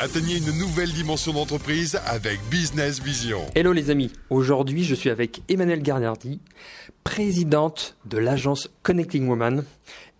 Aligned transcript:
Atteignez 0.00 0.36
une 0.36 0.56
nouvelle 0.56 0.92
dimension 0.92 1.32
d'entreprise 1.32 2.00
avec 2.06 2.38
Business 2.48 3.02
Vision. 3.02 3.40
Hello 3.56 3.72
les 3.72 3.90
amis, 3.90 4.12
aujourd'hui 4.30 4.84
je 4.84 4.94
suis 4.94 5.10
avec 5.10 5.42
Emmanuelle 5.48 5.82
Garnardi, 5.82 6.40
présidente 7.02 7.96
de 8.04 8.16
l'agence 8.16 8.70
Connecting 8.84 9.26
Woman 9.26 9.64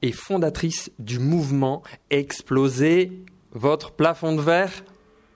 et 0.02 0.10
fondatrice 0.10 0.90
du 0.98 1.20
mouvement 1.20 1.84
Exploser 2.10 3.12
votre 3.52 3.92
plafond 3.92 4.34
de 4.34 4.40
verre 4.40 4.72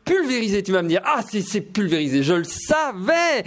pulvérisé. 0.04 0.64
Tu 0.64 0.72
vas 0.72 0.82
me 0.82 0.88
dire, 0.88 1.02
ah 1.04 1.20
c'est 1.22 1.60
pulvérisé, 1.60 2.24
je 2.24 2.34
le 2.34 2.42
savais. 2.42 3.44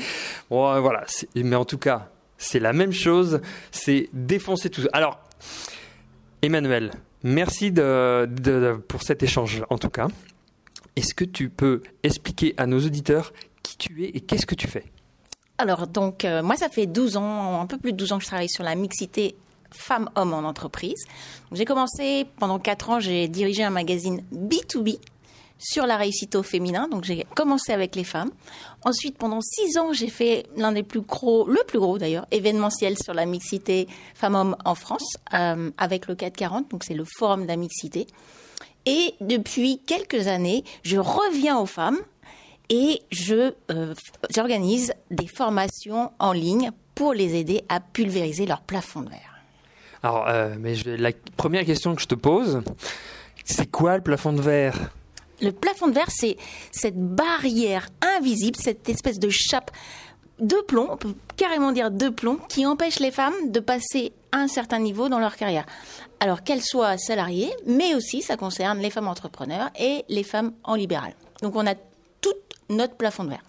Bon, 0.50 0.80
voilà, 0.80 1.04
mais 1.36 1.58
en 1.58 1.66
tout 1.66 1.78
cas, 1.78 2.10
c'est 2.38 2.60
la 2.60 2.72
même 2.72 2.94
chose, 2.94 3.42
c'est 3.70 4.08
défoncer 4.14 4.70
tout. 4.70 4.84
Alors, 4.94 5.20
Emmanuel, 6.42 6.92
merci 7.22 7.74
pour 8.88 9.04
cet 9.04 9.24
échange 9.24 9.62
en 9.70 9.78
tout 9.78 9.90
cas. 9.90 10.08
Est-ce 10.96 11.14
que 11.14 11.26
tu 11.26 11.50
peux 11.50 11.82
expliquer 12.04 12.54
à 12.58 12.66
nos 12.66 12.80
auditeurs 12.80 13.34
qui 13.64 13.78
tu 13.78 14.06
es 14.06 14.10
et 14.10 14.22
qu'est-ce 14.22 14.46
que 14.46 14.56
tu 14.56 14.68
fais? 14.68 14.86
Alors, 15.58 15.88
donc, 15.88 16.26
euh, 16.26 16.44
moi, 16.44 16.56
ça 16.56 16.70
fait 16.70 16.86
12 16.86 17.18
ans, 17.18 17.62
un 17.62 17.66
peu 17.66 17.78
plus 17.78 17.94
de 17.94 17.98
12 17.98 18.14
ans 18.14 18.18
que 18.18 18.24
je 18.24 18.30
travaille 18.30 18.50
sur 18.50 18.64
la 18.64 18.76
mixité 18.76 19.36
femmes-hommes 19.72 20.34
en 20.34 20.40
entreprise. 20.40 21.06
J'ai 21.52 21.66
commencé, 21.66 22.26
pendant 22.40 22.60
4 22.60 22.90
ans, 22.90 23.00
j'ai 23.00 23.28
dirigé 23.28 23.64
un 23.64 23.70
magazine 23.70 24.24
B2B 24.34 25.00
sur 25.58 25.86
la 25.86 25.98
réussite 25.98 26.36
au 26.36 26.44
féminin. 26.44 26.88
Donc 26.88 27.04
j'ai 27.04 27.26
commencé 27.36 27.72
avec 27.72 27.96
les 27.96 28.04
femmes. 28.04 28.32
Ensuite, 28.84 29.18
pendant 29.18 29.42
six 29.42 29.78
ans, 29.78 29.94
j'ai 29.94 30.10
fait 30.10 30.46
l'un 30.56 30.72
des 30.72 30.84
plus 30.84 31.02
gros, 31.02 31.48
le 31.48 31.62
plus 31.68 31.80
gros 31.80 31.98
d'ailleurs, 31.98 32.26
événementiel 32.32 32.98
sur 32.98 33.14
la 33.14 33.26
mixité 33.26 33.88
femmes-hommes 34.14 34.56
en 34.66 34.76
France 34.76 35.16
euh, 35.34 35.72
avec 35.78 36.08
le 36.08 36.16
440. 36.16 36.70
Donc 36.72 36.84
c'est 36.84 36.94
le 36.94 37.06
forum 37.18 37.44
de 37.44 37.48
la 37.48 37.56
mixité. 37.56 38.08
Et 38.86 39.16
depuis 39.22 39.80
quelques 39.86 40.28
années, 40.28 40.64
je 40.84 40.98
reviens 40.98 41.58
aux 41.58 41.66
femmes 41.66 42.00
et 42.70 43.02
je 43.12 43.54
euh, 43.72 43.94
j'organise 44.34 44.94
des 45.12 45.28
formations 45.28 46.12
en 46.20 46.34
ligne 46.34 46.72
pour 46.94 47.14
les 47.14 47.36
aider 47.36 47.64
à 47.70 47.80
pulvériser 47.80 48.46
leur 48.46 48.62
plafond 48.62 49.02
de 49.02 49.10
verre. 49.10 49.36
Alors, 50.04 50.28
euh, 50.28 50.56
mais 50.60 50.76
la 50.98 51.12
première 51.36 51.66
question 51.66 51.96
que 51.96 52.02
je 52.02 52.08
te 52.08 52.16
pose, 52.16 52.62
c'est 53.44 53.70
quoi 53.70 53.98
le 53.98 54.04
plafond 54.04 54.34
de 54.34 54.42
verre? 54.42 54.92
Le 55.42 55.52
plafond 55.52 55.88
de 55.88 55.94
verre, 55.94 56.10
c'est 56.10 56.38
cette 56.72 56.98
barrière 56.98 57.88
invisible, 58.18 58.58
cette 58.62 58.88
espèce 58.88 59.20
de 59.20 59.30
chape 59.30 59.72
de 60.40 60.58
plomb, 60.68 60.90
on 60.92 60.98
peut 60.98 61.14
carrément 61.38 61.72
dire 61.72 61.92
de 61.92 62.10
plomb, 62.10 62.38
qui 62.50 62.66
empêche 62.66 63.00
les 63.00 63.12
femmes 63.12 63.34
de 63.50 63.60
passer 63.60 64.14
à 64.36 64.40
un 64.40 64.48
certain 64.48 64.80
niveau 64.80 65.10
dans 65.10 65.20
leur 65.20 65.36
carrière. 65.38 65.66
Alors 66.20 66.44
qu'elles 66.44 66.62
soient 66.62 66.98
salariées, 66.98 67.52
mais 67.66 67.96
aussi 67.96 68.22
ça 68.22 68.36
concerne 68.38 68.80
les 68.80 68.90
femmes 68.90 69.08
entrepreneurs 69.08 69.70
et 69.80 70.04
les 70.10 70.24
femmes 70.24 70.54
en 70.64 70.76
libéral. 70.76 71.14
Donc 71.42 71.56
on 71.56 71.66
a 71.66 71.76
tout 72.22 72.34
notre 72.70 72.96
plafond 72.96 73.24
de 73.24 73.30
verre. 73.30 73.44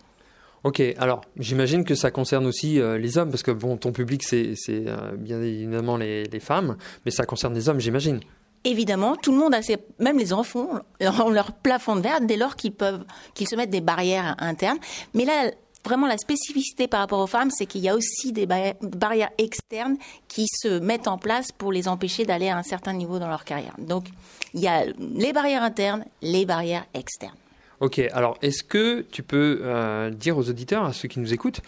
Ok, 0.65 0.83
alors 0.99 1.21
j'imagine 1.39 1.85
que 1.85 1.95
ça 1.95 2.11
concerne 2.11 2.47
aussi 2.47 2.81
euh, 2.81 2.99
les 2.99 3.19
hommes, 3.19 3.31
parce 3.31 3.43
que 3.43 3.51
bon, 3.51 3.77
ton 3.77 3.93
public 3.93 4.23
c'est 4.23 4.55
euh, 4.71 5.13
bien 5.17 5.41
évidemment 5.41 5.97
les, 5.97 6.41
femmes, 6.41 6.77
mais 7.05 7.11
ça 7.11 7.25
concerne 7.25 7.55
les 7.55 7.69
hommes, 7.69 7.81
j'imagine. 7.81 8.21
Évidemment, 8.65 9.15
tout 9.15 9.31
le 9.31 9.39
monde 9.39 9.55
a 9.55 9.63
ses, 9.63 9.79
même 10.01 10.19
les 10.19 10.33
enfants 10.33 10.81
ont 11.01 11.31
leur 11.31 11.53
plafond 11.53 11.97
de 11.97 12.01
verre 12.01 12.21
dès 12.21 12.37
lors 12.37 12.57
qu'ils 12.57 12.73
peuvent, 12.73 13.05
qu'ils 13.35 13.49
se 13.49 13.55
mettent 13.55 13.71
des 13.71 13.81
barrières 13.81 14.35
internes. 14.39 14.79
Mais 15.15 15.25
là, 15.25 15.53
vraiment 15.87 16.07
la 16.07 16.19
spécificité 16.19 16.89
par 16.89 17.01
rapport 17.01 17.21
aux 17.21 17.27
femmes, 17.27 17.51
c'est 17.51 17.67
qu'il 17.67 17.81
y 17.81 17.89
a 17.89 17.95
aussi 17.95 18.33
des 18.33 18.47
barrières 18.47 19.31
externes 19.39 19.97
qui 20.29 20.47
se 20.49 20.81
mettent 20.81 21.09
en 21.09 21.17
place 21.17 21.53
pour 21.53 21.73
les 21.73 21.87
empêcher 21.89 22.25
d'aller 22.25 22.49
à 22.49 22.59
un 22.59 22.63
certain 22.63 22.93
niveau 22.93 23.19
dans 23.19 23.29
leur 23.29 23.45
carrière. 23.45 23.75
Donc, 23.79 24.07
il 24.53 24.61
y 24.61 24.69
a 24.69 24.85
les 24.99 25.33
barrières 25.33 25.63
internes, 25.63 26.05
les 26.23 26.45
barrières 26.45 26.87
externes. 26.93 27.37
Ok, 27.81 27.99
alors 28.13 28.39
est-ce 28.43 28.65
que 28.65 29.03
tu 29.13 29.23
peux 29.23 29.61
euh, 29.63 30.11
dire 30.11 30.39
aux 30.39 30.49
auditeurs, 30.49 30.85
à 30.85 30.93
ceux 30.93 31.09
qui 31.09 31.21
nous 31.21 31.35
écoutent, 31.35 31.61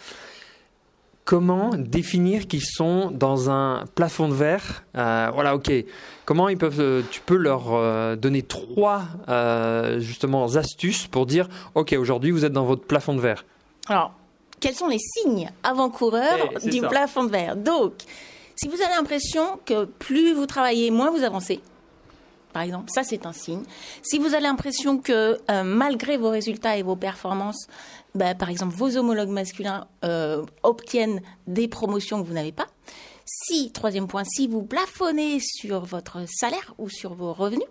comment 1.23 1.69
définir 1.77 2.47
qu'ils 2.47 2.65
sont 2.65 3.11
dans 3.11 3.51
un 3.51 3.85
plafond 3.93 4.27
de 4.27 4.33
verre 4.33 4.83
euh, 4.97 5.29
Voilà, 5.31 5.55
ok. 5.55 5.71
Comment 6.25 6.49
ils 6.49 6.57
peuvent 6.57 6.79
euh, 6.79 7.03
Tu 7.11 7.21
peux 7.21 7.37
leur 7.37 8.17
donner 8.17 8.41
trois 8.41 9.03
justement 9.99 10.45
astuces 10.55 11.07
pour 11.07 11.25
dire, 11.27 11.47
ok, 11.75 11.95
aujourd'hui 11.97 12.31
vous 12.31 12.43
êtes 12.43 12.53
dans 12.53 12.65
votre 12.65 12.85
plafond 12.85 13.13
de 13.13 13.21
verre. 13.21 13.45
Alors, 13.89 14.13
quels 14.59 14.75
sont 14.75 14.87
les 14.87 14.99
signes 14.99 15.51
avant-coureurs 15.63 16.49
eh, 16.63 16.69
du 16.69 16.81
plafond 16.81 17.23
de 17.23 17.31
verre? 17.31 17.55
Donc, 17.55 17.93
si 18.55 18.67
vous 18.67 18.81
avez 18.81 18.93
l'impression 18.95 19.59
que 19.65 19.85
plus 19.85 20.33
vous 20.33 20.45
travaillez, 20.45 20.91
moins 20.91 21.11
vous 21.11 21.23
avancez, 21.23 21.61
par 22.53 22.63
exemple, 22.63 22.89
ça 22.93 23.03
c'est 23.03 23.25
un 23.25 23.33
signe. 23.33 23.63
Si 24.01 24.17
vous 24.17 24.33
avez 24.33 24.43
l'impression 24.43 24.97
que 24.97 25.39
euh, 25.49 25.63
malgré 25.63 26.17
vos 26.17 26.29
résultats 26.29 26.77
et 26.77 26.83
vos 26.83 26.95
performances, 26.95 27.67
bah, 28.15 28.35
par 28.35 28.49
exemple 28.49 28.75
vos 28.75 28.97
homologues 28.97 29.29
masculins 29.29 29.87
euh, 30.03 30.45
obtiennent 30.63 31.21
des 31.47 31.67
promotions 31.67 32.21
que 32.21 32.27
vous 32.27 32.33
n'avez 32.33 32.51
pas. 32.51 32.67
Si, 33.25 33.71
troisième 33.71 34.07
point, 34.07 34.23
si 34.23 34.47
vous 34.47 34.63
plafonnez 34.63 35.39
sur 35.39 35.85
votre 35.85 36.23
salaire 36.27 36.73
ou 36.79 36.89
sur 36.89 37.13
vos 37.13 37.33
revenus, 37.33 37.67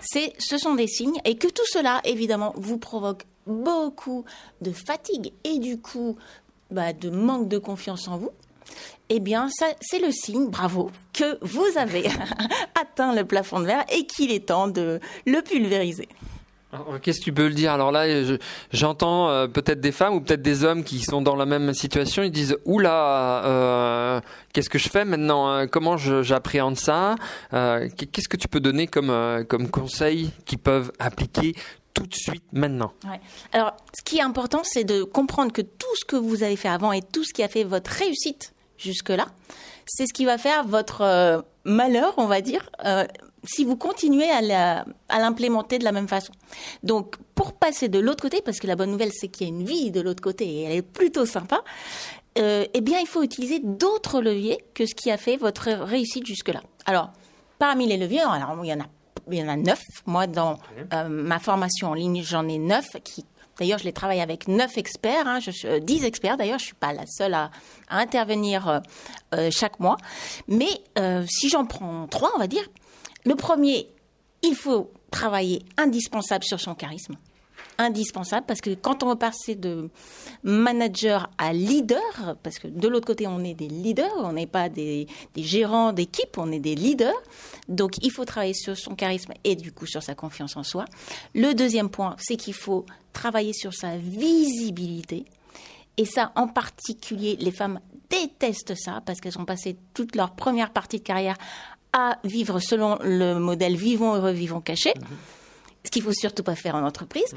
ce 0.00 0.58
sont 0.58 0.74
des 0.74 0.86
signes 0.86 1.20
et 1.24 1.36
que 1.36 1.48
tout 1.48 1.66
cela, 1.66 2.00
évidemment, 2.04 2.54
vous 2.56 2.78
provoque 2.78 3.24
beaucoup 3.48 4.24
de 4.60 4.72
fatigue 4.72 5.32
et 5.44 5.58
du 5.58 5.80
coup 5.80 6.16
bah, 6.70 6.92
de 6.92 7.10
manque 7.10 7.48
de 7.48 7.58
confiance 7.58 8.08
en 8.08 8.18
vous, 8.18 8.30
eh 9.08 9.20
bien, 9.20 9.48
ça, 9.48 9.66
c'est 9.80 10.00
le 10.00 10.10
signe, 10.10 10.48
bravo, 10.48 10.90
que 11.14 11.38
vous 11.42 11.66
avez 11.76 12.06
atteint 12.80 13.14
le 13.14 13.24
plafond 13.24 13.60
de 13.60 13.66
verre 13.66 13.84
et 13.90 14.06
qu'il 14.06 14.30
est 14.30 14.48
temps 14.48 14.68
de 14.68 15.00
le 15.26 15.40
pulvériser. 15.40 16.08
Qu'est-ce 17.00 17.20
que 17.20 17.24
tu 17.24 17.32
peux 17.32 17.48
le 17.48 17.54
dire? 17.54 17.72
Alors 17.72 17.90
là, 17.90 18.04
j'entends 18.72 19.30
euh, 19.30 19.46
peut-être 19.46 19.80
des 19.80 19.90
femmes 19.90 20.12
ou 20.12 20.20
peut-être 20.20 20.42
des 20.42 20.64
hommes 20.64 20.84
qui 20.84 21.00
sont 21.00 21.22
dans 21.22 21.34
la 21.34 21.46
même 21.46 21.72
situation. 21.72 22.22
Ils 22.22 22.30
disent 22.30 22.58
oula, 22.66 23.42
euh, 23.46 24.20
qu'est-ce 24.52 24.68
que 24.68 24.78
je 24.78 24.90
fais 24.90 25.06
maintenant 25.06 25.48
hein? 25.48 25.66
Comment 25.66 25.96
j'appréhende 25.96 26.76
ça? 26.76 27.14
Euh, 27.54 27.88
Qu'est-ce 27.96 28.28
que 28.28 28.36
tu 28.36 28.48
peux 28.48 28.60
donner 28.60 28.86
comme 28.86 29.10
comme 29.48 29.70
conseils 29.70 30.30
qu'ils 30.44 30.58
peuvent 30.58 30.92
appliquer 30.98 31.54
tout 31.98 32.06
de 32.06 32.14
suite 32.14 32.44
maintenant 32.52 32.92
Alors, 33.52 33.76
ce 33.96 34.02
qui 34.04 34.18
est 34.18 34.22
important, 34.22 34.62
c'est 34.64 34.84
de 34.84 35.02
comprendre 35.02 35.52
que 35.52 35.62
tout 35.62 35.96
ce 35.96 36.04
que 36.04 36.16
vous 36.16 36.42
avez 36.42 36.56
fait 36.56 36.68
avant 36.68 36.92
et 36.92 37.02
tout 37.02 37.24
ce 37.24 37.32
qui 37.32 37.42
a 37.42 37.48
fait 37.48 37.64
votre 37.64 37.90
réussite 37.90 38.54
jusque-là, 38.76 39.26
c'est 39.86 40.06
ce 40.06 40.12
qui 40.12 40.24
va 40.24 40.38
faire 40.38 40.66
votre 40.66 41.44
malheur, 41.64 42.14
on 42.16 42.26
va 42.26 42.40
dire, 42.40 42.70
si 43.44 43.64
vous 43.64 43.76
continuez 43.76 44.30
à 44.30 44.84
l'implémenter 45.18 45.78
de 45.78 45.84
la 45.84 45.92
même 45.92 46.08
façon. 46.08 46.32
Donc, 46.82 47.16
pour 47.34 47.54
passer 47.54 47.88
de 47.88 47.98
l'autre 47.98 48.22
côté, 48.22 48.42
parce 48.42 48.58
que 48.58 48.66
la 48.66 48.76
bonne 48.76 48.90
nouvelle, 48.90 49.12
c'est 49.12 49.28
qu'il 49.28 49.48
y 49.48 49.50
a 49.50 49.52
une 49.52 49.64
vie 49.64 49.90
de 49.90 50.00
l'autre 50.00 50.22
côté 50.22 50.46
et 50.46 50.62
elle 50.62 50.72
est 50.72 50.82
plutôt 50.82 51.26
sympa, 51.26 51.62
euh, 52.38 52.64
eh 52.72 52.80
bien, 52.80 52.98
il 53.00 53.06
faut 53.06 53.22
utiliser 53.22 53.60
d'autres 53.62 54.20
leviers 54.20 54.64
que 54.74 54.86
ce 54.86 54.94
qui 54.94 55.10
a 55.10 55.16
fait 55.16 55.36
votre 55.36 55.68
réussite 55.70 56.26
jusque-là. 56.26 56.62
Alors, 56.86 57.10
parmi 57.58 57.86
les 57.86 57.96
leviers, 57.96 58.20
alors, 58.20 58.56
il 58.62 58.68
y 58.68 58.72
en 58.72 58.80
a 58.80 58.86
il 59.36 59.40
y 59.40 59.42
en 59.42 59.48
a 59.48 59.56
neuf. 59.56 59.82
Moi, 60.06 60.26
dans 60.26 60.58
euh, 60.92 61.08
ma 61.08 61.38
formation 61.38 61.90
en 61.90 61.94
ligne, 61.94 62.22
j'en 62.22 62.48
ai 62.48 62.58
neuf 62.58 62.86
qui 63.04 63.24
D'ailleurs, 63.58 63.80
je 63.80 63.84
les 63.84 63.92
travaille 63.92 64.20
avec 64.20 64.46
neuf 64.46 64.78
experts, 64.78 65.26
hein, 65.26 65.40
je 65.40 65.50
euh, 65.66 65.80
dix 65.80 66.04
experts. 66.04 66.36
D'ailleurs, 66.36 66.60
je 66.60 66.66
suis 66.66 66.74
pas 66.74 66.92
la 66.92 67.06
seule 67.06 67.34
à, 67.34 67.50
intervenir 67.90 68.82
chaque 69.50 69.80
mois. 69.80 69.96
Mais 70.46 70.68
si 71.26 71.48
j'en 71.48 71.64
prends 71.64 72.06
trois, 72.06 72.30
on 72.36 72.38
va 72.38 72.46
dire, 72.46 72.62
le 73.24 73.34
premier, 73.34 73.88
il 74.42 74.54
faut 74.54 74.92
travailler 75.10 75.64
indispensable 75.76 76.44
sur 76.44 76.60
son 76.60 76.74
charisme. 76.74 77.16
Indispensable 77.80 78.44
parce 78.46 78.60
que 78.60 78.74
quand 78.74 79.04
on 79.04 79.10
veut 79.10 79.18
passer 79.18 79.54
de 79.54 79.88
manager 80.42 81.30
à 81.38 81.52
leader, 81.52 82.36
parce 82.42 82.58
que 82.58 82.66
de 82.66 82.88
l'autre 82.88 83.06
côté 83.06 83.28
on 83.28 83.44
est 83.44 83.54
des 83.54 83.68
leaders, 83.68 84.12
on 84.16 84.32
n'est 84.32 84.48
pas 84.48 84.68
des, 84.68 85.06
gérants 85.36 85.92
d'équipe, 85.92 86.36
on 86.38 86.50
est 86.50 86.58
des 86.58 86.74
leaders. 86.74 87.22
Donc 87.68 87.92
il 88.02 88.10
faut 88.10 88.24
travailler 88.24 88.54
sur 88.54 88.76
son 88.76 88.96
charisme 88.96 89.32
et 89.44 89.54
du 89.54 89.70
coup 89.70 89.86
sur 89.86 90.02
sa 90.02 90.16
confiance 90.16 90.56
en 90.56 90.64
soi. 90.64 90.86
Le 91.34 91.54
deuxième 91.54 91.88
point, 91.88 92.16
c'est 92.18 92.36
qu'il 92.36 92.54
faut 92.54 92.84
travailler 93.12 93.52
sur 93.52 93.72
sa 93.72 93.96
visibilité. 93.96 95.24
Et 95.96 96.04
ça, 96.04 96.32
en 96.36 96.48
particulier, 96.48 97.36
les 97.40 97.52
femmes 97.52 97.80
détestent 98.10 98.74
ça 98.76 99.02
parce 99.04 99.20
qu'elles 99.20 99.38
ont 99.38 99.44
passé 99.44 99.76
toute 99.94 100.16
leur 100.16 100.32
première 100.32 100.72
partie 100.72 100.98
de 100.98 101.04
carrière 101.04 101.36
à 101.92 102.18
vivre 102.24 102.60
selon 102.60 102.98
le 103.02 103.34
modèle 103.34 103.76
vivons 103.76 104.14
heureux, 104.14 104.32
vivons 104.32 104.60
cachés, 104.60 104.94
mhm. 104.96 105.16
Ce 105.88 105.90
qu'il 105.90 106.02
faut 106.02 106.12
surtout 106.12 106.42
pas 106.42 106.54
faire 106.54 106.74
en 106.74 106.84
entreprise. 106.84 107.34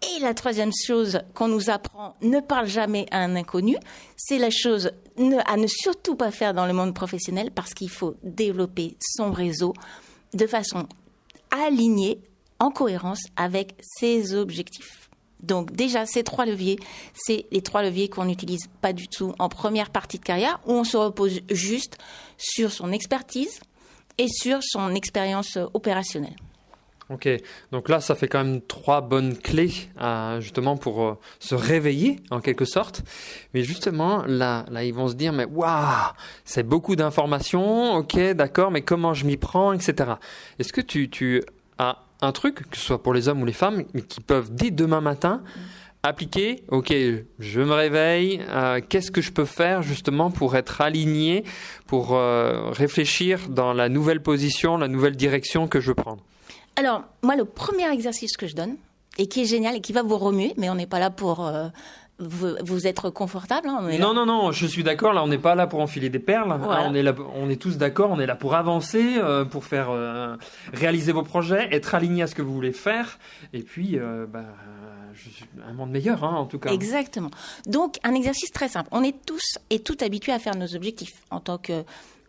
Et 0.00 0.20
la 0.20 0.32
troisième 0.32 0.70
chose 0.86 1.20
qu'on 1.34 1.48
nous 1.48 1.70
apprend, 1.70 2.14
ne 2.22 2.38
parle 2.38 2.68
jamais 2.68 3.06
à 3.10 3.18
un 3.18 3.34
inconnu, 3.34 3.76
c'est 4.16 4.38
la 4.38 4.50
chose 4.50 4.92
à 5.46 5.56
ne 5.56 5.66
surtout 5.66 6.14
pas 6.14 6.30
faire 6.30 6.54
dans 6.54 6.66
le 6.66 6.72
monde 6.72 6.94
professionnel 6.94 7.50
parce 7.52 7.74
qu'il 7.74 7.90
faut 7.90 8.14
développer 8.22 8.96
son 9.00 9.32
réseau 9.32 9.74
de 10.34 10.46
façon 10.46 10.86
alignée, 11.50 12.20
en 12.60 12.70
cohérence 12.70 13.22
avec 13.36 13.74
ses 13.80 14.34
objectifs. 14.34 15.08
Donc 15.42 15.72
déjà, 15.72 16.06
ces 16.06 16.22
trois 16.22 16.46
leviers, 16.46 16.78
c'est 17.14 17.46
les 17.50 17.62
trois 17.62 17.82
leviers 17.82 18.08
qu'on 18.08 18.24
n'utilise 18.24 18.68
pas 18.80 18.92
du 18.92 19.08
tout 19.08 19.32
en 19.38 19.48
première 19.48 19.90
partie 19.90 20.18
de 20.18 20.24
carrière, 20.24 20.60
où 20.66 20.72
on 20.72 20.84
se 20.84 20.96
repose 20.96 21.40
juste 21.50 21.98
sur 22.36 22.72
son 22.72 22.90
expertise, 22.92 23.60
et 24.18 24.28
sur 24.28 24.58
son 24.62 24.94
expérience 24.94 25.58
opérationnelle. 25.74 26.36
Ok, 27.10 27.26
donc 27.72 27.88
là, 27.88 28.00
ça 28.00 28.14
fait 28.14 28.28
quand 28.28 28.44
même 28.44 28.60
trois 28.60 29.00
bonnes 29.00 29.34
clés 29.34 29.72
euh, 30.00 30.42
justement 30.42 30.76
pour 30.76 31.02
euh, 31.02 31.18
se 31.38 31.54
réveiller 31.54 32.20
en 32.30 32.40
quelque 32.40 32.66
sorte. 32.66 33.02
Mais 33.54 33.62
justement, 33.62 34.24
là, 34.26 34.66
là, 34.70 34.84
ils 34.84 34.92
vont 34.92 35.08
se 35.08 35.14
dire, 35.14 35.32
mais 35.32 35.46
waouh, 35.46 36.12
c'est 36.44 36.64
beaucoup 36.64 36.96
d'informations. 36.96 37.94
Ok, 37.94 38.18
d'accord, 38.34 38.70
mais 38.70 38.82
comment 38.82 39.14
je 39.14 39.24
m'y 39.24 39.38
prends, 39.38 39.72
etc. 39.72 40.12
Est-ce 40.58 40.72
que 40.72 40.82
tu, 40.82 41.08
tu 41.08 41.42
as 41.78 42.04
un 42.20 42.32
truc, 42.32 42.68
que 42.68 42.76
ce 42.76 42.84
soit 42.84 43.02
pour 43.02 43.14
les 43.14 43.28
hommes 43.28 43.40
ou 43.40 43.46
les 43.46 43.54
femmes, 43.54 43.84
qui 44.08 44.20
peuvent 44.20 44.54
dès 44.54 44.70
demain 44.70 45.00
matin 45.00 45.42
appliquer, 46.02 46.62
ok, 46.68 46.94
je 47.38 47.60
me 47.60 47.72
réveille, 47.72 48.40
euh, 48.50 48.80
qu'est-ce 48.86 49.10
que 49.10 49.20
je 49.20 49.32
peux 49.32 49.44
faire 49.44 49.82
justement 49.82 50.30
pour 50.30 50.56
être 50.56 50.80
aligné, 50.80 51.44
pour 51.86 52.14
euh, 52.14 52.70
réfléchir 52.70 53.48
dans 53.48 53.72
la 53.72 53.88
nouvelle 53.88 54.22
position, 54.22 54.76
la 54.76 54.88
nouvelle 54.88 55.16
direction 55.16 55.66
que 55.66 55.80
je 55.80 55.88
veux 55.88 55.94
prendre 55.94 56.22
Alors, 56.78 57.02
moi, 57.22 57.34
le 57.34 57.44
premier 57.44 57.90
exercice 57.92 58.36
que 58.36 58.46
je 58.46 58.54
donne, 58.54 58.76
et 59.18 59.26
qui 59.26 59.42
est 59.42 59.46
génial 59.46 59.74
et 59.74 59.80
qui 59.80 59.92
va 59.92 60.02
vous 60.02 60.16
remuer, 60.16 60.54
mais 60.56 60.70
on 60.70 60.76
n'est 60.76 60.86
pas 60.86 61.00
là 61.00 61.10
pour 61.10 61.44
euh, 61.44 61.66
vous, 62.20 62.54
vous 62.62 62.86
être 62.86 63.10
confortable. 63.10 63.68
hein, 63.68 63.80
Non, 63.98 64.14
non, 64.14 64.26
non, 64.26 64.52
je 64.52 64.64
suis 64.64 64.84
d'accord, 64.84 65.12
là 65.12 65.24
on 65.24 65.26
n'est 65.26 65.38
pas 65.38 65.56
là 65.56 65.66
pour 65.66 65.80
enfiler 65.80 66.08
des 66.08 66.20
perles, 66.20 66.56
Voilà. 66.62 66.88
on, 66.88 66.94
est 66.94 67.02
là, 67.02 67.12
on 67.34 67.50
est 67.50 67.60
tous 67.60 67.78
d'accord, 67.78 68.10
on 68.12 68.20
est 68.20 68.26
là 68.26 68.36
pour 68.36 68.54
avancer, 68.54 69.16
euh, 69.18 69.44
pour 69.44 69.64
faire 69.64 69.88
euh, 69.90 70.36
réaliser 70.72 71.10
vos 71.10 71.24
projets, 71.24 71.68
être 71.74 71.96
aligné 71.96 72.22
à 72.22 72.26
ce 72.28 72.36
que 72.36 72.42
vous 72.42 72.54
voulez 72.54 72.72
faire, 72.72 73.18
et 73.52 73.62
puis 73.62 73.98
bah, 74.32 74.44
un 75.68 75.72
monde 75.72 75.90
meilleur 75.90 76.22
hein, 76.22 76.36
en 76.36 76.46
tout 76.46 76.60
cas. 76.60 76.70
Exactement. 76.70 77.30
Donc, 77.66 77.96
un 78.04 78.14
exercice 78.14 78.52
très 78.52 78.68
simple. 78.68 78.88
On 78.92 79.02
est 79.02 79.16
tous 79.26 79.58
et 79.70 79.80
toutes 79.80 80.02
habitués 80.04 80.32
à 80.32 80.38
faire 80.38 80.54
nos 80.54 80.76
objectifs 80.76 81.14
en 81.32 81.40
tant 81.40 81.58
que 81.58 81.82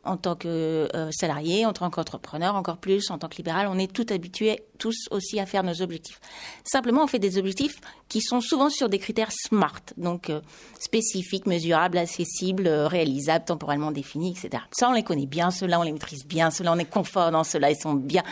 en 0.04 0.18
tant 0.18 0.36
que 0.36 0.88
euh, 0.96 1.12
salarié, 1.12 1.66
en 1.66 1.74
tant 1.74 1.90
qu'entrepreneur, 1.90 2.56
encore 2.56 2.78
plus 2.78 3.12
en 3.12 3.18
tant 3.18 3.28
que 3.28 3.38
libéral, 3.38 3.68
on 3.70 3.78
est 3.78 3.92
tous 3.92 4.14
habitués 4.14 4.64
tous 4.78 4.96
aussi 5.12 5.40
à 5.40 5.46
faire 5.46 5.64
nos 5.64 5.82
objectifs. 5.82 6.20
Simplement, 6.64 7.04
on 7.04 7.08
fait 7.08 7.20
des 7.20 7.38
objectifs 7.38 7.80
qui 8.08 8.22
sont 8.22 8.42
souvent 8.42 8.70
sur 8.70 8.90
des 8.90 8.98
critères 8.98 9.32
SMART, 9.32 9.82
donc 9.98 10.30
euh, 10.30 10.42
spécifiques, 10.80 11.46
mesurables, 11.46 11.98
accessibles, 11.98 12.68
euh, 12.68 12.88
réalisables, 12.88 13.46
temporellement 13.46 13.92
définis, 13.92 14.32
etc. 14.32 14.64
Ça, 14.72 14.90
on 14.90 14.94
les 14.94 15.04
connaît 15.04 15.26
bien, 15.26 15.52
ceux-là, 15.52 15.80
on 15.80 15.84
les 15.84 15.92
maîtrise 15.92 16.26
bien, 16.26 16.50
ceux-là, 16.50 16.74
on 16.74 16.80
est 16.80 16.90
confort 16.90 17.32
dans 17.32 17.44
ceux-là, 17.44 17.72
ils 17.72 17.80
sont 17.80 17.94
bien. 17.94 18.24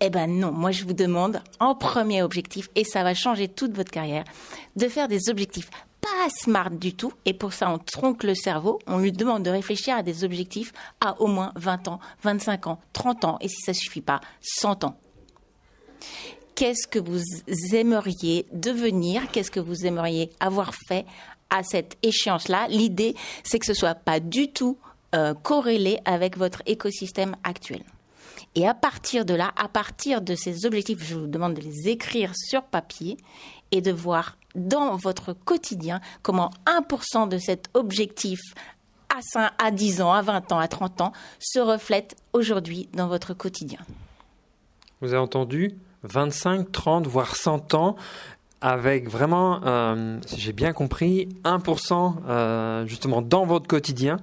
Eh 0.00 0.10
ben 0.10 0.28
non, 0.28 0.52
moi 0.52 0.70
je 0.70 0.84
vous 0.84 0.92
demande 0.92 1.42
en 1.58 1.74
premier 1.74 2.22
objectif, 2.22 2.68
et 2.76 2.84
ça 2.84 3.02
va 3.02 3.14
changer 3.14 3.48
toute 3.48 3.74
votre 3.74 3.90
carrière, 3.90 4.24
de 4.76 4.88
faire 4.88 5.08
des 5.08 5.28
objectifs 5.28 5.70
pas 6.08 6.28
smart 6.30 6.70
du 6.70 6.94
tout, 6.94 7.12
et 7.24 7.34
pour 7.34 7.52
ça 7.52 7.70
on 7.70 7.78
tronque 7.78 8.22
le 8.22 8.34
cerveau, 8.34 8.78
on 8.86 8.98
lui 8.98 9.12
demande 9.12 9.42
de 9.42 9.50
réfléchir 9.50 9.96
à 9.96 10.02
des 10.02 10.24
objectifs 10.24 10.72
à 11.00 11.20
au 11.20 11.26
moins 11.26 11.52
20 11.56 11.88
ans, 11.88 12.00
25 12.22 12.66
ans, 12.66 12.80
30 12.92 13.24
ans, 13.24 13.38
et 13.40 13.48
si 13.48 13.60
ça 13.62 13.74
suffit 13.74 14.00
pas, 14.00 14.20
100 14.40 14.84
ans. 14.84 14.98
Qu'est-ce 16.54 16.88
que 16.88 16.98
vous 16.98 17.22
aimeriez 17.72 18.46
devenir? 18.52 19.30
Qu'est-ce 19.30 19.50
que 19.50 19.60
vous 19.60 19.86
aimeriez 19.86 20.30
avoir 20.40 20.74
fait 20.88 21.06
à 21.50 21.62
cette 21.62 21.96
échéance-là? 22.02 22.66
L'idée, 22.68 23.14
c'est 23.44 23.60
que 23.60 23.66
ce 23.66 23.74
soit 23.74 23.94
pas 23.94 24.18
du 24.18 24.50
tout 24.50 24.76
euh, 25.14 25.34
corrélé 25.34 26.00
avec 26.04 26.36
votre 26.36 26.62
écosystème 26.66 27.36
actuel. 27.44 27.84
Et 28.54 28.66
à 28.66 28.74
partir 28.74 29.24
de 29.24 29.34
là, 29.34 29.52
à 29.56 29.68
partir 29.68 30.20
de 30.20 30.34
ces 30.34 30.66
objectifs, 30.66 31.02
je 31.04 31.14
vous 31.14 31.26
demande 31.26 31.54
de 31.54 31.60
les 31.60 31.88
écrire 31.88 32.32
sur 32.34 32.64
papier 32.64 33.18
et 33.70 33.80
de 33.80 33.92
voir 33.92 34.37
dans 34.54 34.96
votre 34.96 35.32
quotidien 35.32 36.00
comment 36.22 36.50
1% 36.66 37.28
de 37.28 37.38
cet 37.38 37.68
objectif 37.74 38.40
à 39.08 39.20
5, 39.22 39.50
à 39.58 39.70
10 39.70 40.02
ans, 40.02 40.12
à 40.12 40.22
20 40.22 40.52
ans, 40.52 40.58
à 40.58 40.68
30 40.68 41.00
ans 41.00 41.12
se 41.38 41.58
reflète 41.58 42.16
aujourd'hui 42.32 42.88
dans 42.92 43.08
votre 43.08 43.34
quotidien. 43.34 43.78
Vous 45.00 45.08
avez 45.08 45.22
entendu 45.22 45.74
25, 46.02 46.70
30, 46.72 47.06
voire 47.06 47.36
100 47.36 47.74
ans 47.74 47.96
avec 48.60 49.08
vraiment, 49.08 49.60
euh, 49.64 50.18
si 50.26 50.40
j'ai 50.40 50.52
bien 50.52 50.72
compris, 50.72 51.28
1% 51.44 52.14
euh, 52.28 52.86
justement 52.86 53.22
dans 53.22 53.44
votre 53.46 53.68
quotidien. 53.68 54.18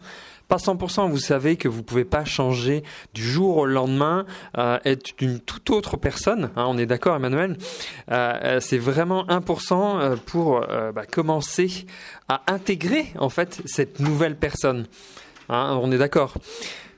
Pas 0.48 0.58
100%, 0.58 1.10
vous 1.10 1.18
savez 1.18 1.56
que 1.56 1.68
vous 1.68 1.84
pouvez 1.84 2.06
pas 2.06 2.26
changer 2.26 2.84
du 3.14 3.24
jour 3.24 3.58
au 3.58 3.66
lendemain, 3.66 4.26
euh, 4.58 4.78
être 4.86 5.12
une 5.20 5.40
toute 5.40 5.70
autre 5.70 5.98
personne. 5.98 6.52
hein, 6.56 6.66
on 6.68 6.78
est 6.78 6.86
d'accord, 6.86 7.16
Emmanuel. 7.16 7.58
Euh, 8.12 8.34
euh, 8.44 8.60
c'est 8.60 8.78
vraiment 8.78 9.26
1% 9.26 10.00
euh, 10.00 10.16
pour 10.26 10.62
bah, 10.94 11.06
commencer 11.06 11.86
à 12.28 12.42
intégrer 12.48 13.08
en 13.18 13.30
fait 13.30 13.62
cette 13.66 14.00
nouvelle 14.00 14.36
personne. 14.36 14.86
Hein, 15.50 15.80
on 15.82 15.92
est 15.92 15.98
d'accord. 15.98 16.36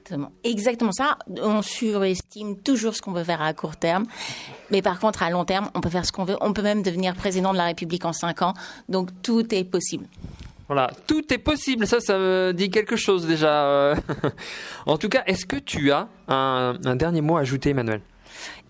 Exactement. 0.07 0.31
Exactement 0.45 0.91
ça. 0.93 1.17
On 1.41 1.61
surestime 1.61 2.57
toujours 2.61 2.95
ce 2.95 3.01
qu'on 3.01 3.13
peut 3.13 3.25
faire 3.25 3.41
à 3.41 3.53
court 3.53 3.75
terme. 3.75 4.05
Mais 4.71 4.81
par 4.81 4.99
contre, 4.99 5.21
à 5.21 5.29
long 5.29 5.43
terme, 5.43 5.69
on 5.75 5.81
peut 5.81 5.89
faire 5.89 6.05
ce 6.05 6.13
qu'on 6.13 6.23
veut. 6.23 6.37
On 6.39 6.53
peut 6.53 6.61
même 6.61 6.81
devenir 6.81 7.13
président 7.13 7.51
de 7.51 7.57
la 7.57 7.65
République 7.65 8.05
en 8.05 8.13
5 8.13 8.41
ans. 8.41 8.53
Donc 8.87 9.09
tout 9.21 9.53
est 9.53 9.65
possible. 9.65 10.05
Voilà, 10.67 10.91
tout 11.07 11.33
est 11.33 11.37
possible. 11.37 11.87
Ça, 11.87 11.99
ça 12.01 12.17
me 12.17 12.51
dit 12.53 12.69
quelque 12.69 12.97
chose 12.97 13.25
déjà. 13.25 13.65
euh. 13.65 13.95
en 14.85 14.97
tout 14.97 15.07
cas, 15.07 15.23
est-ce 15.25 15.45
que 15.45 15.55
tu 15.55 15.91
as 15.91 16.09
un, 16.27 16.73
dernier 16.95 17.21
mot 17.21 17.37
à 17.37 17.41
ajouter, 17.41 17.69
Emmanuel? 17.69 18.01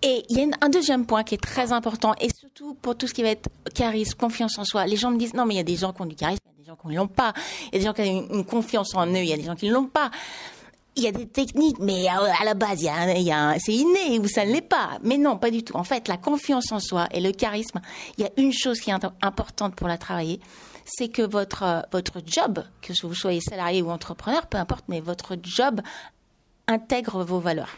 Et 0.02 0.22
il 0.28 0.38
y 0.38 0.42
a 0.42 0.46
un 0.60 0.68
deuxième 0.68 1.06
point 1.06 1.24
qui 1.24 1.34
est 1.34 1.42
très 1.42 1.72
important, 1.72 2.14
et 2.20 2.28
surtout 2.32 2.74
pour 2.74 2.96
tout 2.96 3.08
ce 3.08 3.14
qui 3.14 3.22
va 3.22 3.30
être 3.30 3.48
charisme, 3.74 4.16
confiance 4.16 4.56
en 4.58 4.64
soi. 4.64 4.86
Les 4.86 4.96
gens 4.96 5.10
me 5.10 5.18
disent, 5.18 5.34
non, 5.34 5.44
mais 5.44 5.54
il 5.54 5.56
y 5.56 5.60
a 5.60 5.64
des 5.64 5.76
gens 5.76 5.92
qui 5.92 6.02
ont 6.02 6.06
du 6.06 6.14
charisme, 6.14 6.40
il 6.46 6.50
y 6.50 6.54
a 6.54 6.62
des 6.62 6.68
gens 6.68 6.76
qui 6.76 6.88
ne 6.88 6.96
l'ont 6.96 7.08
pas. 7.08 7.32
Il 7.72 7.74
y 7.74 7.76
a 7.76 7.78
des 7.80 7.84
gens 7.86 7.92
qui 7.92 8.02
ont 8.02 8.28
une, 8.32 8.44
confiance 8.44 8.94
en 8.94 9.06
eux, 9.06 9.16
il 9.16 9.28
y 9.28 9.32
a 9.32 9.36
des 9.36 9.42
gens 9.42 9.56
qui 9.56 9.68
ne 9.68 9.74
l'ont 9.74 9.86
pas. 9.86 10.12
Il 10.94 11.02
y 11.02 11.08
a 11.08 11.12
des 11.12 11.26
techniques, 11.26 11.78
mais 11.80 12.06
à, 12.08 12.44
la 12.44 12.54
base, 12.54 12.86
c'est 13.58 13.72
inné 13.72 14.18
ou 14.20 14.28
ça 14.28 14.44
ne 14.44 14.52
l'est 14.52 14.60
pas. 14.60 14.98
Mais 15.02 15.16
non, 15.16 15.36
pas 15.36 15.50
du 15.50 15.64
tout. 15.64 15.76
En 15.76 15.84
fait, 15.84 16.06
la 16.08 16.16
confiance 16.16 16.70
en 16.72 16.80
soi 16.80 17.08
et 17.12 17.20
le 17.20 17.32
charisme, 17.32 17.80
il 18.16 18.24
y 18.24 18.26
a 18.26 18.30
une 18.36 18.52
chose 18.52 18.80
qui 18.80 18.90
est 18.90 18.94
importante 19.22 19.74
pour 19.76 19.86
la 19.86 19.96
travailler, 19.96 20.40
c'est 20.88 21.08
que 21.08 21.22
votre, 21.22 21.62
euh, 21.62 21.80
votre 21.92 22.20
job, 22.26 22.64
que 22.82 22.92
vous 23.06 23.14
soyez 23.14 23.40
salarié 23.40 23.82
ou 23.82 23.90
entrepreneur, 23.90 24.46
peu 24.46 24.58
importe, 24.58 24.84
mais 24.88 25.00
votre 25.00 25.36
job 25.42 25.80
intègre 26.66 27.22
vos 27.24 27.38
valeurs. 27.40 27.76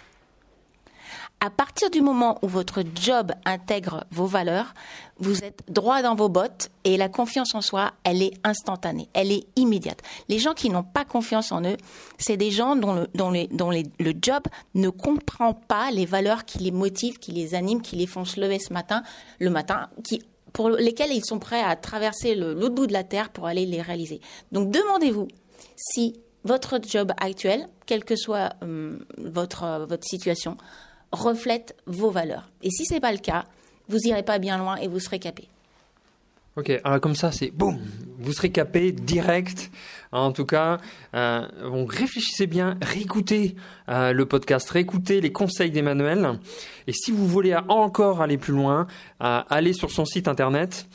À 1.42 1.48
partir 1.48 1.90
du 1.90 2.02
moment 2.02 2.38
où 2.42 2.48
votre 2.48 2.82
job 2.94 3.32
intègre 3.46 4.04
vos 4.10 4.26
valeurs, 4.26 4.74
vous 5.18 5.42
êtes 5.42 5.62
droit 5.68 6.02
dans 6.02 6.14
vos 6.14 6.28
bottes 6.28 6.70
et 6.84 6.98
la 6.98 7.08
confiance 7.08 7.54
en 7.54 7.62
soi, 7.62 7.92
elle 8.04 8.22
est 8.22 8.32
instantanée, 8.44 9.08
elle 9.14 9.32
est 9.32 9.46
immédiate. 9.56 10.02
Les 10.28 10.38
gens 10.38 10.52
qui 10.52 10.68
n'ont 10.68 10.82
pas 10.82 11.06
confiance 11.06 11.50
en 11.50 11.64
eux, 11.64 11.78
c'est 12.18 12.36
des 12.36 12.50
gens 12.50 12.76
dont, 12.76 12.92
le, 12.94 13.08
dont, 13.14 13.30
les, 13.30 13.46
dont 13.48 13.70
les- 13.70 13.86
le 13.98 14.12
job 14.20 14.42
ne 14.74 14.90
comprend 14.90 15.54
pas 15.54 15.90
les 15.90 16.04
valeurs 16.04 16.44
qui 16.44 16.58
les 16.58 16.72
motivent, 16.72 17.18
qui 17.18 17.32
les 17.32 17.54
animent, 17.54 17.80
qui 17.80 17.96
les 17.96 18.06
font 18.06 18.26
se 18.26 18.38
lever 18.38 18.58
ce 18.58 18.72
matin, 18.74 19.02
le 19.38 19.48
matin, 19.48 19.88
qui 20.04 20.22
pour 20.52 20.70
lesquels 20.70 21.12
ils 21.12 21.24
sont 21.24 21.38
prêts 21.38 21.62
à 21.62 21.76
traverser 21.76 22.34
l'autre 22.34 22.74
bout 22.74 22.86
de 22.86 22.92
la 22.92 23.04
terre 23.04 23.30
pour 23.30 23.46
aller 23.46 23.66
les 23.66 23.82
réaliser. 23.82 24.20
Donc 24.52 24.70
demandez-vous 24.70 25.28
si 25.76 26.20
votre 26.44 26.80
job 26.82 27.12
actuel, 27.18 27.68
quelle 27.86 28.04
que 28.04 28.16
soit 28.16 28.54
hum, 28.62 29.04
votre, 29.18 29.86
votre 29.86 30.06
situation, 30.06 30.56
reflète 31.12 31.76
vos 31.86 32.10
valeurs. 32.10 32.50
Et 32.62 32.70
si 32.70 32.84
c'est 32.84 33.00
pas 33.00 33.12
le 33.12 33.18
cas, 33.18 33.44
vous 33.88 33.98
irez 34.04 34.22
pas 34.22 34.38
bien 34.38 34.58
loin 34.58 34.76
et 34.76 34.88
vous 34.88 35.00
serez 35.00 35.18
capé. 35.18 35.48
Ok, 36.60 36.70
alors 36.84 37.00
comme 37.00 37.14
ça, 37.14 37.32
c'est 37.32 37.50
boum, 37.50 37.78
vous 38.18 38.34
serez 38.34 38.50
capé 38.50 38.92
direct. 38.92 39.70
En 40.12 40.30
tout 40.30 40.44
cas, 40.44 40.76
euh, 41.14 41.46
donc 41.62 41.90
réfléchissez 41.90 42.46
bien, 42.46 42.76
réécoutez 42.82 43.56
euh, 43.88 44.12
le 44.12 44.26
podcast, 44.26 44.68
réécoutez 44.68 45.22
les 45.22 45.32
conseils 45.32 45.70
d'Emmanuel. 45.70 46.38
Et 46.86 46.92
si 46.92 47.12
vous 47.12 47.26
voulez 47.26 47.56
encore 47.68 48.20
aller 48.20 48.36
plus 48.36 48.52
loin, 48.52 48.86
euh, 49.22 49.40
allez 49.48 49.72
sur 49.72 49.90
son 49.90 50.04
site 50.04 50.28
internet. 50.28 50.86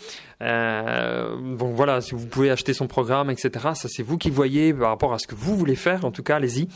Euh, 0.44 1.36
donc 1.58 1.74
voilà, 1.74 2.00
si 2.00 2.14
vous 2.14 2.28
pouvez 2.28 2.52
acheter 2.52 2.76
son 2.76 2.86
programme, 2.86 3.32
etc. 3.32 3.50
Ça, 3.74 3.90
c'est 3.90 4.04
vous 4.04 4.20
qui 4.20 4.30
voyez 4.30 4.72
par 4.72 4.90
rapport 4.90 5.14
à 5.14 5.18
ce 5.18 5.26
que 5.26 5.34
vous 5.34 5.58
voulez 5.58 5.76
faire. 5.76 6.06
En 6.06 6.12
tout 6.12 6.22
cas, 6.22 6.36
allez-y. 6.36 6.68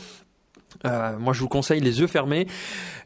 Euh, 0.86 1.18
moi, 1.18 1.32
je 1.32 1.40
vous 1.40 1.48
conseille 1.48 1.80
les 1.80 2.00
yeux 2.00 2.06
fermés. 2.06 2.46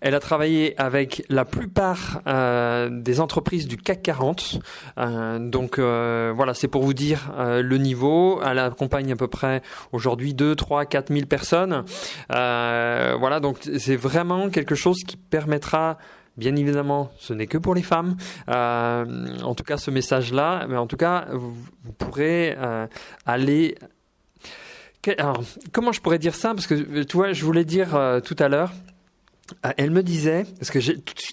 Elle 0.01 0.15
a 0.15 0.21
travaillé 0.21 0.79
avec 0.81 1.25
la 1.29 1.45
plupart 1.45 2.21
euh, 2.27 2.89
des 2.91 3.21
entreprises 3.21 3.67
du 3.67 3.77
CAC 3.77 4.03
40. 4.03 4.61
Euh, 4.99 5.39
donc 5.39 5.79
voilà, 5.79 6.55
c'est 6.55 6.69
pour 6.69 6.83
vous 6.83 6.95
dire 6.95 7.33
le 7.39 7.77
niveau. 7.79 8.41
Elle 8.45 8.59
accompagne 8.59 9.13
à 9.13 9.17
peu 9.17 9.29
près 9.29 9.63
aujourd'hui 9.93 10.35
2, 10.35 10.55
3, 10.55 10.87
4 10.87 11.13
000 11.13 11.27
personnes. 11.27 11.85
Voilà, 12.29 13.41
donc 13.41 13.59
c'est 13.79 13.97
vraiment 13.97 14.51
quelque 14.51 14.75
chose 14.75 15.03
qui 15.05 15.17
permettra 15.17 15.99
Bien 16.37 16.57
évidemment, 16.57 17.13
ce 17.21 17.33
n'est 17.33 17.47
que 17.47 17.59
pour 17.59 17.77
les 17.77 17.85
femmes. 17.85 18.17
En 18.49 19.55
tout 19.57 19.63
cas, 19.63 19.77
ce 19.77 19.93
message-là, 19.93 20.67
mais 20.69 20.77
en 20.77 20.89
tout 20.89 20.97
cas, 20.97 21.27
vous, 21.31 21.93
pourrez 21.97 22.57
aller 23.25 23.77
alors, 25.19 25.43
comment 25.73 25.93
je 25.93 26.01
pourrais 26.01 26.19
dire 26.19 26.35
ça? 26.35 26.55
Parce 26.55 26.67
que 26.67 27.03
tu 27.03 27.17
vois, 27.17 27.33
je 27.33 27.45
voulais 27.45 27.65
dire 27.65 27.95
euh, 27.95 28.21
tout 28.21 28.37
à 28.39 28.49
l'heure, 28.49 28.73
euh, 29.67 29.73
elle 29.77 29.91
me 29.91 30.03
disait, 30.03 30.47
parce 30.59 30.71
que 30.71 30.79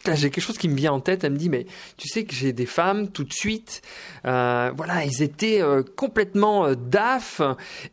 là 0.05 0.15
j'ai 0.15 0.29
quelque 0.29 0.43
chose 0.43 0.57
qui 0.57 0.69
me 0.69 0.75
vient 0.75 0.93
en 0.93 0.99
tête, 0.99 1.23
elle 1.23 1.33
me 1.33 1.37
dit 1.37 1.49
mais 1.49 1.65
tu 1.97 2.07
sais 2.07 2.23
que 2.23 2.33
j'ai 2.33 2.53
des 2.53 2.65
femmes 2.65 3.09
tout 3.09 3.23
de 3.23 3.33
suite, 3.33 3.81
euh, 4.25 4.71
voilà, 4.75 5.05
ils 5.05 5.21
étaient 5.21 5.61
euh, 5.61 5.83
complètement 5.95 6.65
euh, 6.65 6.75
daf 6.75 7.41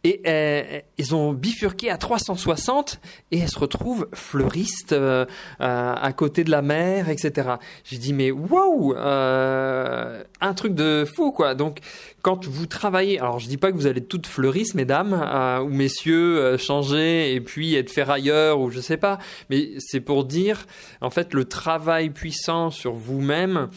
et 0.05 0.21
euh, 0.27 0.81
ils 0.99 1.15
ont 1.15 1.33
bifurqué 1.33 1.91
à 1.91 1.97
360 1.97 3.00
et 3.31 3.38
elles 3.38 3.49
se 3.49 3.59
retrouvent 3.59 4.09
fleuristes 4.12 4.93
euh, 4.93 5.27
euh, 5.61 5.95
à 5.95 6.12
côté 6.12 6.45
de 6.45 6.50
la 6.50 6.62
mer, 6.62 7.09
etc. 7.09 7.57
J'ai 7.85 7.99
dit 7.99 8.12
mais 8.12 8.31
waouh, 8.31 8.95
euh, 8.95 10.23
un 10.41 10.55
truc 10.55 10.75
de 10.75 11.05
fou 11.05 11.33
quoi. 11.33 11.55
Donc 11.55 11.79
quand 12.23 12.47
vous 12.47 12.67
travaillez, 12.67 13.19
alors 13.19 13.38
je 13.38 13.49
dis 13.49 13.57
pas 13.57 13.71
que 13.71 13.77
vous 13.77 13.87
allez 13.87 14.05
toutes 14.05 14.27
fleuristes, 14.27 14.75
mesdames 14.75 15.15
euh, 15.15 15.61
ou 15.61 15.69
messieurs, 15.69 16.38
euh, 16.38 16.59
changer 16.59 17.35
et 17.35 17.41
puis 17.41 17.75
être 17.75 17.91
ferrailleurs 17.91 18.61
ou 18.61 18.71
je 18.71 18.81
sais 18.81 18.97
pas, 18.97 19.19
mais 19.50 19.71
c'est 19.79 20.00
pour 20.00 20.25
dire 20.25 20.67
en 21.00 21.11
fait 21.11 21.35
le 21.35 21.45
travail 21.45 21.98
puissant 22.09 22.71
sur 22.71 22.93
vous-même, 22.93 23.69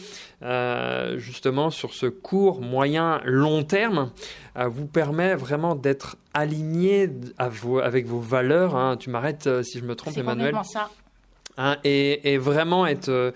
euh, 0.42 1.18
justement 1.18 1.70
sur 1.70 1.92
ce 1.94 2.06
court, 2.06 2.60
moyen, 2.60 3.20
long 3.24 3.62
terme, 3.64 4.10
euh, 4.56 4.68
vous 4.68 4.86
permet 4.86 5.34
vraiment 5.34 5.74
d'être 5.74 6.16
aligné 6.34 7.10
à 7.38 7.48
vos- 7.48 7.78
avec 7.80 8.06
vos 8.06 8.20
valeurs. 8.20 8.74
hein. 8.76 8.96
Tu 8.96 9.10
m'arrêtes 9.10 9.46
euh, 9.46 9.62
si 9.62 9.78
je 9.78 9.84
me 9.84 9.94
trompe, 9.94 10.14
C'est 10.14 10.20
Emmanuel. 10.20 10.54
ça. 10.64 10.88
Hein, 11.58 11.76
et, 11.84 12.38
vraiment 12.38 12.86
être 12.86 13.10
euh, 13.10 13.30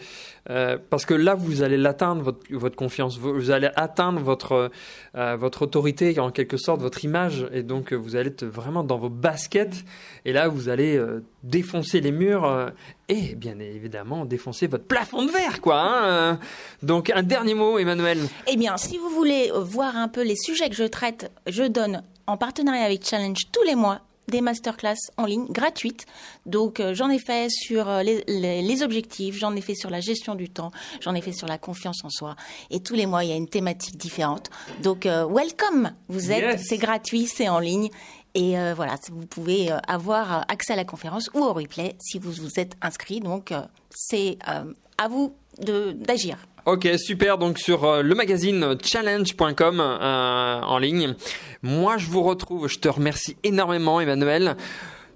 euh, 0.49 0.79
parce 0.89 1.05
que 1.05 1.13
là 1.13 1.35
vous 1.35 1.63
allez 1.63 1.77
l'atteindre 1.77 2.35
votre, 2.51 2.75
confiance. 2.75 3.19
Vous, 3.19 3.51
allez 3.51 3.69
atteindre 3.77 4.21
votre 4.21 4.71
euh, 5.17 5.37
votre 5.37 5.63
autorité 5.63 6.19
en 6.19 6.31
quelque 6.31 6.57
sorte 6.57 6.81
votre 6.81 7.05
image. 7.05 7.47
Et 7.53 7.63
donc 7.63 7.93
vous 7.93 8.17
allez 8.17 8.29
être 8.29 8.47
vraiment 8.47 8.85
dans 8.85 8.97
vos 8.97 9.11
baskets. 9.11 9.85
Et 10.25 10.33
là 10.33 10.49
vous 10.49 10.71
allez 10.71 10.99
défoncer 11.43 12.01
les 12.01 12.11
murs 12.11 12.73
et 13.09 13.35
bien 13.35 13.59
évidemment 13.59 14.25
défoncer 14.25 14.67
votre 14.67 14.85
plafond 14.85 15.25
de 15.25 15.31
verre 15.31 15.61
quoi 15.61 15.79
hein, 15.79 16.41
donc 16.83 17.11
un 17.11 17.23
dernier 17.23 17.55
mot 17.55 17.79
Emmanuel. 17.79 18.19
Eh 18.49 18.57
bien, 18.57 18.77
si 18.79 18.99
vous 18.99 19.11
voulez 19.11 19.53
voir 19.55 19.97
un 19.97 20.09
peu 20.09 20.25
les 20.25 20.37
sujets 20.37 20.69
que 20.71 20.75
je 20.75 20.85
traite, 20.85 21.31
je 21.47 21.65
donne 21.65 22.03
en 22.27 22.37
partenariat 22.37 22.85
avec 22.85 23.05
Challenge 23.07 23.41
tous 23.53 23.63
les 23.65 23.77
mois 23.77 24.01
des 24.29 24.41
masterclass 24.41 24.97
en 25.17 25.25
ligne 25.25 25.47
gratuites. 25.47 26.07
Donc 26.47 26.81
euh, 26.81 26.95
j'en 26.95 27.09
ai 27.11 27.19
fait 27.19 27.49
sur 27.51 27.89
euh, 27.89 28.03
les, 28.03 28.25
les- 28.27 28.63
les 28.63 28.83
objectifs, 28.83 29.37
j'en 29.39 29.55
ai 29.57 29.61
fait 29.61 29.75
sur 29.75 29.91
la 29.91 30.01
gestion 30.01 30.35
du 30.35 30.49
temps, 30.51 30.71
j'en 31.01 31.15
ai 31.15 31.21
fait 31.21 31.33
sur 31.33 31.47
la 31.47 31.59
confiance 31.59 32.05
en 32.05 32.11
soi. 32.11 32.37
Et 32.71 32.81
tous 32.81 32.95
les 32.95 33.07
mois, 33.07 33.25
il 33.25 33.31
y 33.31 33.33
a 33.33 33.37
une 33.37 33.49
thématique 33.49 33.97
différente. 33.97 34.51
Donc 34.83 35.07
euh, 35.07 35.27
welcome, 35.29 35.93
vous 36.09 36.33
êtes, 36.33 36.43
Yes. 36.43 36.67
c'est 36.69 36.79
gratuit, 36.79 37.27
c'est 37.27 37.49
en 37.49 37.59
ligne. 37.59 37.89
Et 38.35 38.59
euh, 38.59 38.75
voilà, 38.75 38.97
vous 39.11 39.27
pouvez 39.27 39.71
avoir 39.89 40.45
accès 40.51 40.75
à 40.75 40.77
la 40.77 40.85
conférence 40.85 41.31
ou 41.33 41.39
au 41.39 41.53
replay 41.55 41.97
si 42.01 42.19
vous 42.19 42.33
vous 42.33 42.61
êtes 42.61 42.75
inscrit. 42.83 43.21
Donc 43.21 43.55
c'est 43.95 44.39
à 44.47 45.09
vous 45.09 45.35
d'agir. 45.59 46.37
Ok, 46.67 46.89
super. 46.97 47.39
Donc 47.39 47.59
sur 47.59 47.85
euh, 47.85 48.03
le 48.03 48.15
magazine 48.17 48.77
challenge.com 48.83 49.81
euh, 49.81 50.61
en 50.61 50.79
ligne. 50.79 51.15
Moi, 51.63 51.97
je 51.97 52.07
vous 52.09 52.23
retrouve. 52.23 52.69
Je 52.69 52.79
te 52.81 52.89
remercie 52.89 53.37
énormément, 53.45 54.01
Emmanuel. 54.01 54.57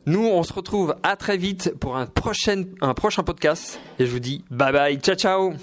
Nous, 0.06 0.24
on 0.24 0.42
se 0.44 0.52
retrouve 0.52 0.94
à 1.02 1.16
très 1.16 1.36
vite 1.36 1.74
pour 1.78 1.96
un 1.96 2.06
prochain, 2.06 2.64
un 2.80 2.94
prochain 2.94 3.24
podcast. 3.24 3.80
Et 3.98 4.06
je 4.06 4.12
vous 4.12 4.20
dis 4.20 4.44
bye 4.50 4.72
bye. 4.72 4.98
Ciao, 4.98 5.16
ciao. 5.16 5.54